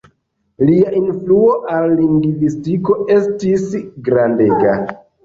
Lia 0.67 0.93
influo 0.99 1.51
al 1.73 1.93
lingvistiko 1.99 2.97
estis 3.17 3.67
grandega. 4.09 4.73